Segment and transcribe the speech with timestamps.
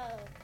[0.00, 0.39] Radio.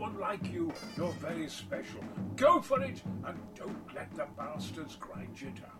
[0.00, 0.72] There's no one like you.
[0.96, 2.00] You're very special.
[2.36, 5.79] Go for it and don't let the bastards grind you down.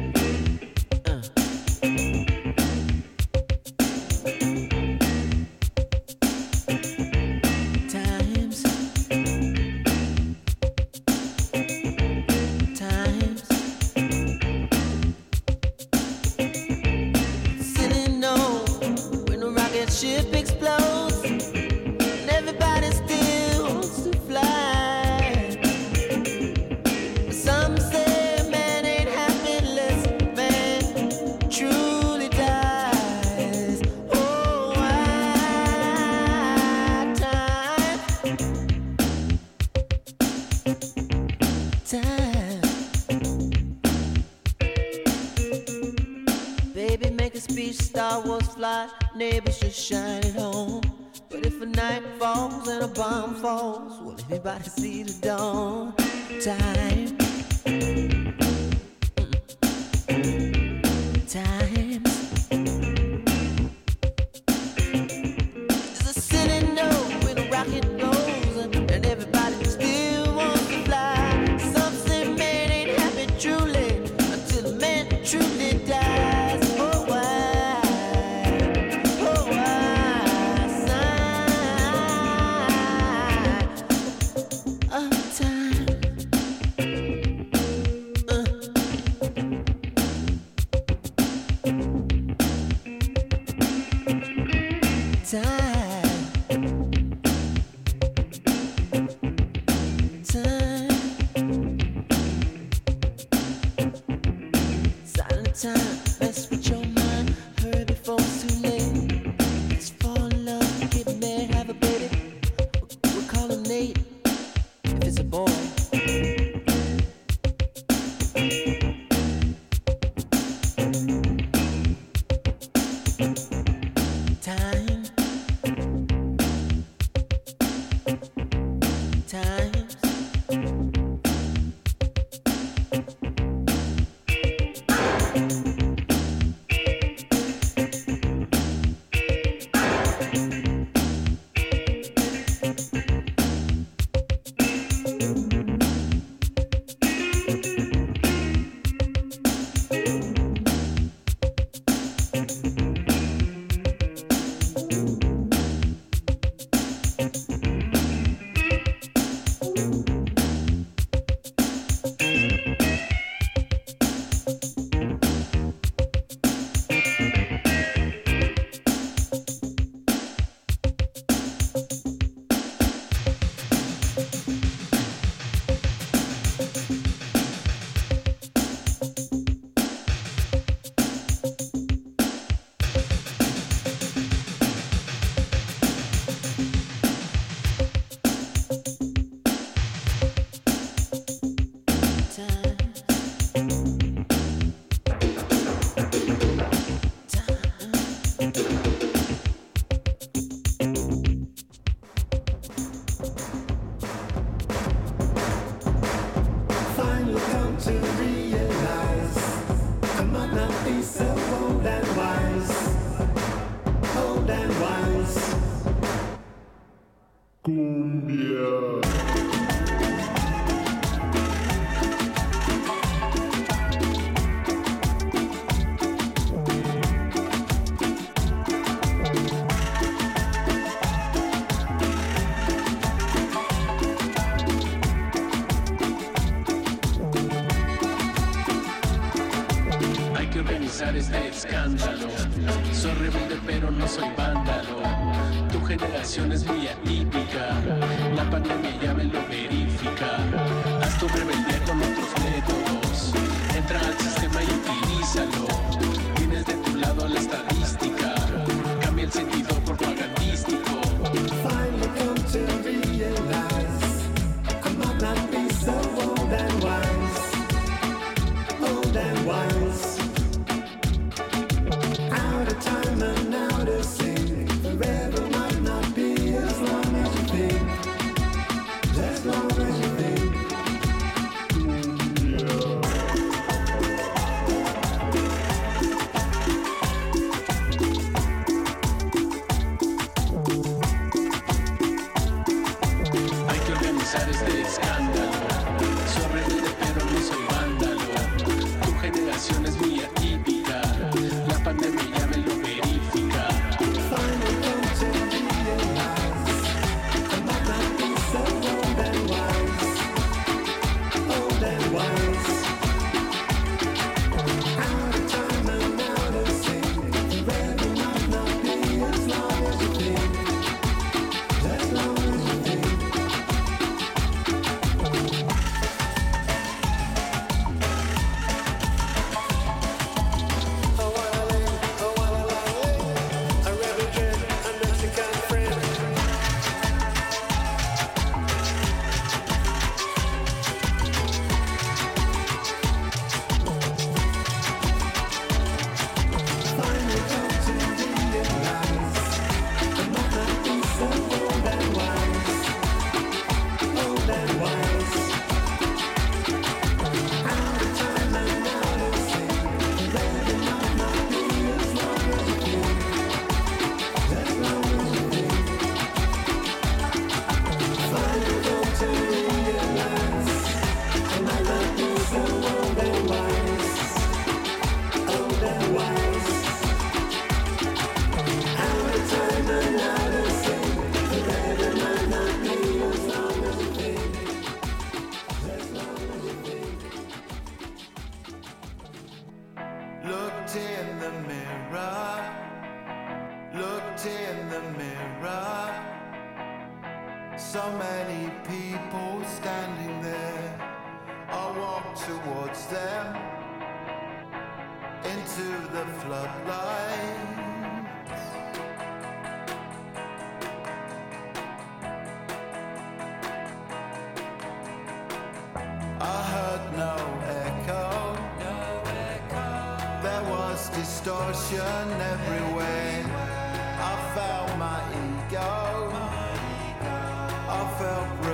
[54.51, 55.60] Anybody see the dawn?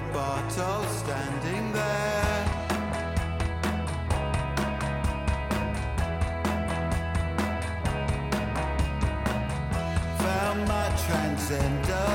[0.07, 2.45] Roberto standing there.
[10.19, 12.06] Found my transcendence.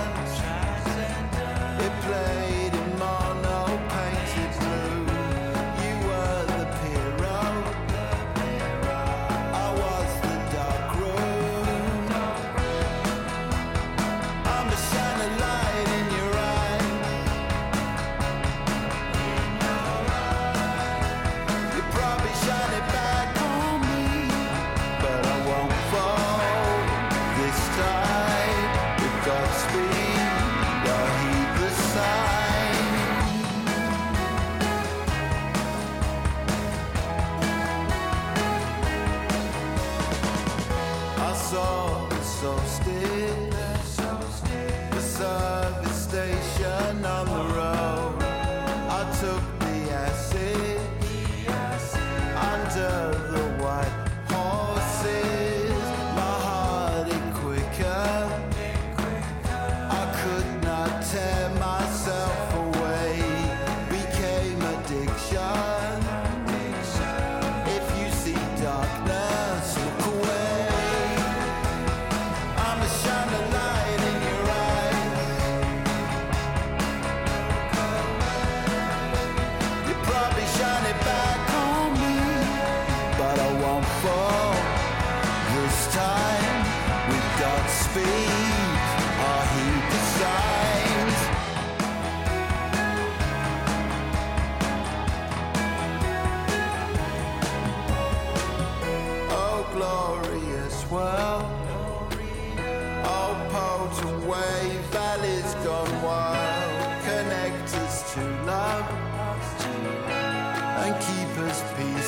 [111.76, 112.01] peace.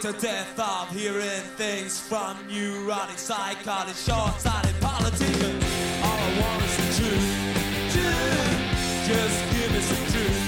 [0.00, 5.62] to death of hearing things from neurotic psychotic short-sighted politicians.
[6.02, 7.28] All I want is the truth.
[7.92, 9.06] Truth.
[9.06, 10.40] Just give me some truth.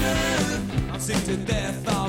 [0.00, 0.92] Truth.
[0.92, 1.99] I'm sick to death of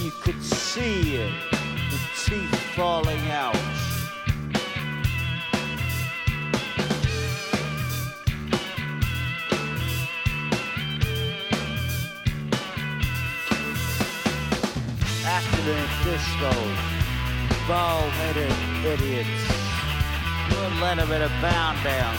[0.00, 3.56] you could see it, the teeth falling out.
[15.24, 16.78] Accident discos,
[17.66, 18.52] bald-headed
[18.84, 19.28] idiots.
[20.50, 22.16] We'll let them in a bound down.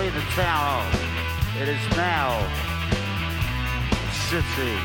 [0.00, 1.60] The town off.
[1.60, 2.69] It is now
[4.30, 4.78] city.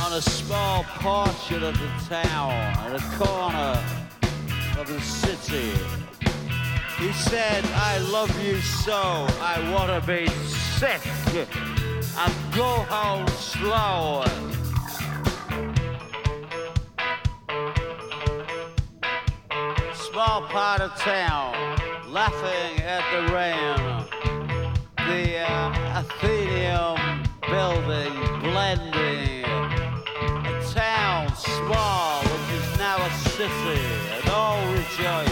[0.00, 2.52] On a small portion of the town,
[2.86, 3.82] in a corner
[4.78, 5.72] of the city.
[6.98, 11.00] He said, I love you so, I want to be sick
[12.16, 14.24] and go home slow.
[19.94, 24.21] Small part of town, laughing at the rain.
[25.08, 25.72] The uh,
[27.50, 29.44] building blending.
[29.44, 33.80] A town small, which is now a city,
[34.14, 35.31] and all rejoice.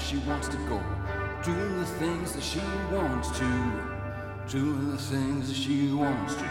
[0.00, 0.82] She wants to go,
[1.44, 2.60] doing the things that she
[2.90, 3.44] wants to,
[4.48, 6.42] doing the things that she wants to.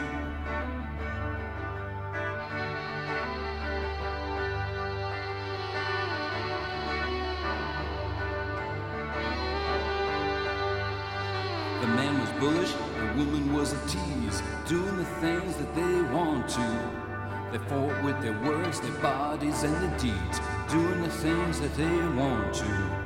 [11.81, 16.47] The man was bullish, the woman was a tease, doing the things that they want
[16.49, 17.09] to.
[17.51, 22.07] They fought with their words, their bodies, and their deeds, doing the things that they
[22.15, 22.98] want to.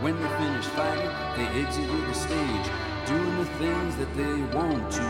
[0.00, 2.70] When they finished fighting, they exited the stage,
[3.06, 5.02] doing the things that they want to.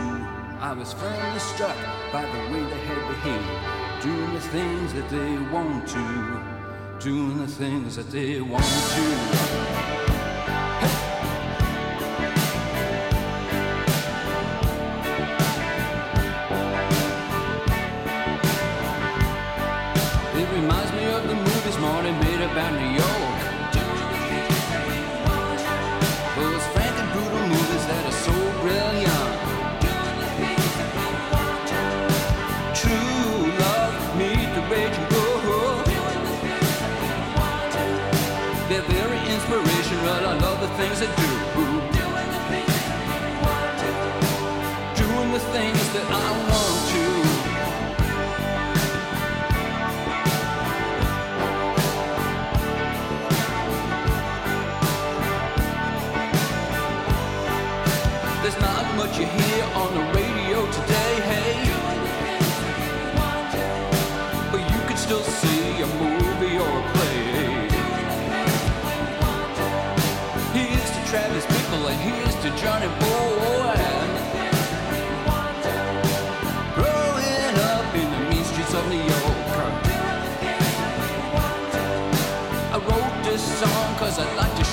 [0.61, 1.75] I was firmly struck
[2.13, 7.47] by the way they had behaved, doing the things that they want to, doing the
[7.47, 10.26] things that they want to.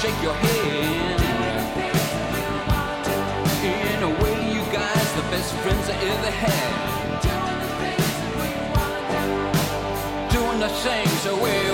[0.04, 1.22] Shake your hand.
[3.64, 6.70] In a way, you guys, the best friends I ever had.
[10.30, 11.73] Doing the things that we want to.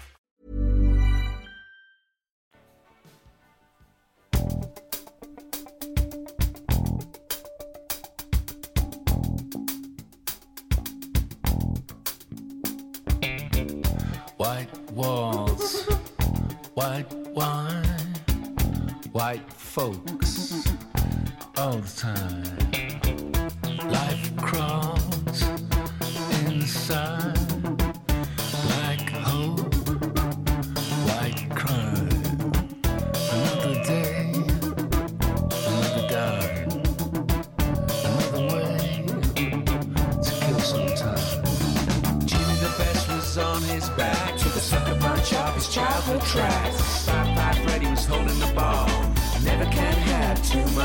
[14.41, 15.87] White walls,
[16.73, 18.15] white wine,
[19.11, 20.67] white folks
[21.55, 22.60] all the time.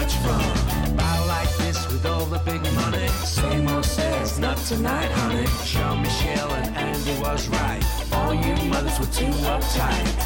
[0.06, 0.96] Much fun.
[0.96, 3.08] Ball like this with all the big money.
[3.08, 5.46] Same old says, not tonight, honey.
[5.64, 7.82] Jean Michel and Andy was right.
[8.12, 10.25] All you mothers were too uptight.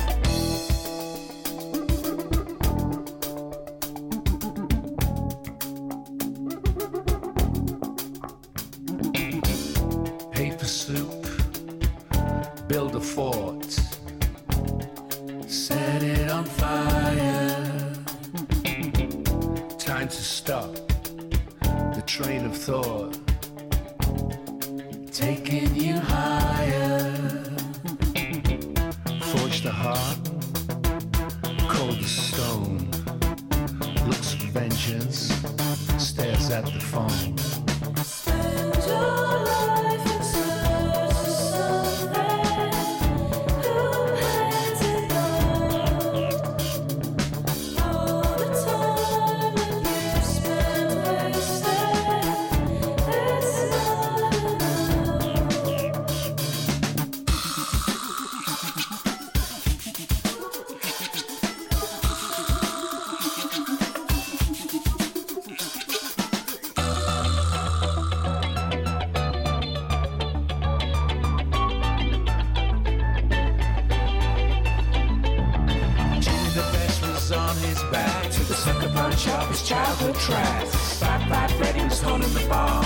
[79.70, 80.98] Childhood tracks.
[80.98, 82.82] Fab Five Freddy was holding the ball.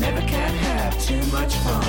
[0.00, 1.84] Never can have too much fun.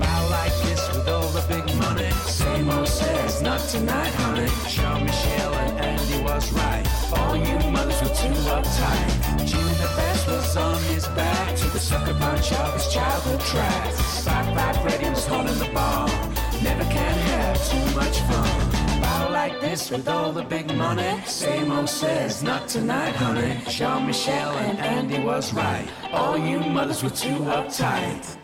[0.00, 2.10] Bow like this with all the big money.
[2.26, 4.50] Same old says, not tonight, honey.
[4.66, 6.84] Jean Michel and Andy was right.
[7.16, 9.46] All you mothers were too uptight.
[9.46, 14.24] Jimmy the best was on his back to the sucker punch of his childhood tracks.
[14.24, 16.08] Fab Five Freddy was holding the ball.
[16.64, 18.63] Never can have too much fun.
[19.44, 21.20] Like this with all the big money.
[21.26, 23.60] Same old says, not tonight, honey.
[23.68, 25.86] Jean Michel and Andy was right.
[26.12, 28.43] All you mothers were too uptight.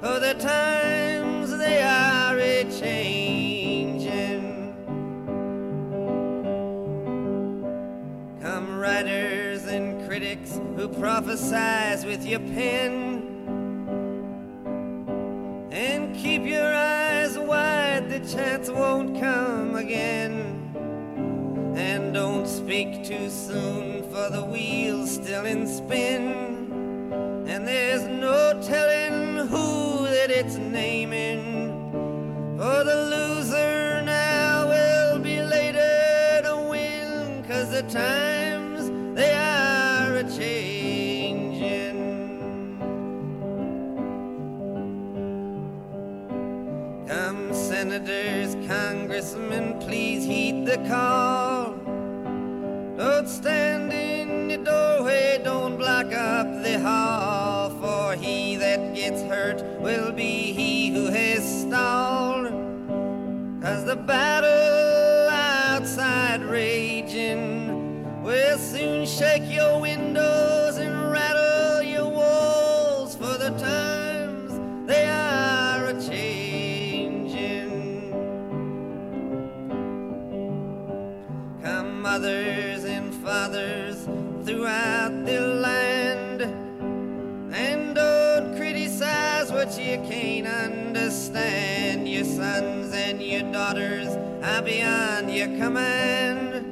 [0.00, 4.74] For the times they are a changing.
[8.40, 13.26] Come writers and critics who prophesize with your pen.
[15.70, 20.72] And keep your eyes wide, the chance won't come again.
[21.76, 27.44] And don't speak too soon, for the wheel's still in spin.
[27.46, 28.99] And there's no telling
[30.40, 31.44] it's naming.
[32.56, 40.24] For the loser now will be later to win, cause the times they are a
[40.38, 41.98] changing.
[47.06, 51.74] Come, senators, congressmen, please heed the call.
[52.96, 53.69] Don't stand
[59.10, 62.46] gets hurt will be he who has stalled.
[63.60, 70.49] Cause the battle outside raging will soon shake your windows
[89.90, 92.08] you can't understand.
[92.08, 94.06] Your sons and your daughters
[94.44, 96.64] are beyond your command.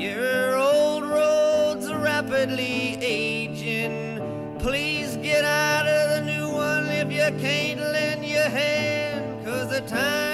[0.00, 4.56] Your old roads rapidly aging.
[4.58, 9.82] Please get out of the new one if you can't lend your hand, cause the
[9.82, 10.33] times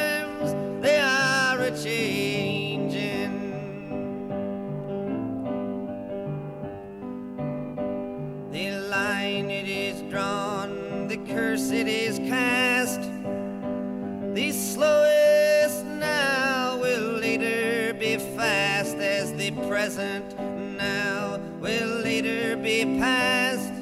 [11.69, 13.03] is cast.
[14.35, 23.73] The slowest now will later be fast, as the present now will later be past.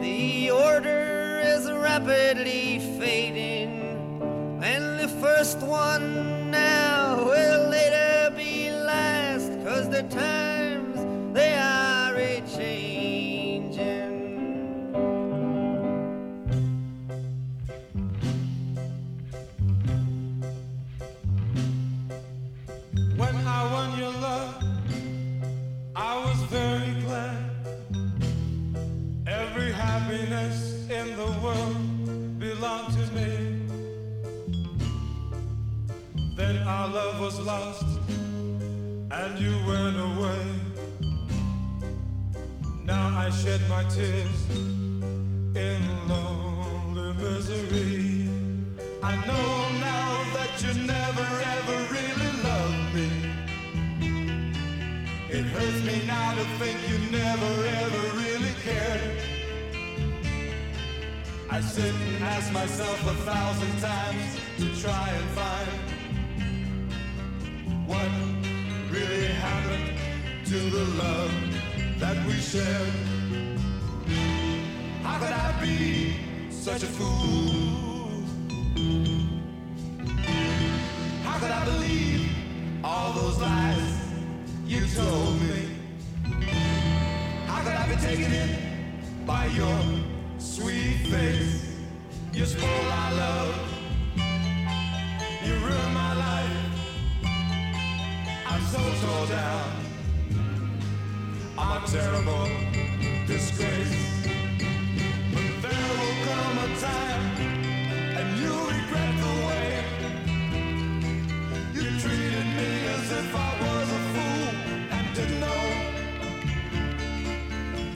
[0.00, 6.37] The order is rapidly fading, and the first one
[37.18, 37.84] love was lost
[39.10, 40.46] and you went away.
[42.84, 44.40] Now I shed my tears
[45.54, 48.28] in lonely misery.
[49.02, 49.48] I know
[49.90, 53.08] now that you never ever really loved me.
[55.30, 57.52] It hurts me now to think you never
[57.82, 59.22] ever really cared.
[61.50, 65.87] I sit and ask myself a thousand times to try and find
[67.88, 68.10] what
[68.90, 69.96] really happened
[70.44, 71.32] to the love
[71.98, 72.92] that we shared.
[75.02, 76.16] How could I be
[76.50, 78.22] such a fool?
[81.24, 82.28] How could I believe
[82.84, 83.94] all those lies
[84.66, 85.58] you told me?
[87.46, 89.80] How could I be taken in by your
[90.38, 91.74] sweet face?
[92.34, 93.54] You spoil our love.
[95.42, 96.67] You ruined my life.
[98.50, 99.70] I'm so tore down.
[101.58, 102.48] I'm a terrible
[103.26, 103.96] disgrace.
[105.32, 107.26] But there will come a time,
[108.18, 109.68] and you'll regret the way
[111.74, 114.48] you treated me as if I was a fool
[114.96, 115.64] and didn't know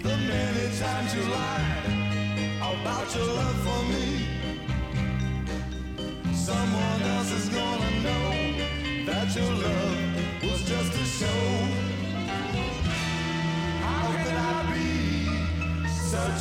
[0.02, 1.84] the many times you lied
[2.60, 3.51] about your love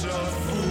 [0.04, 0.71] a fool?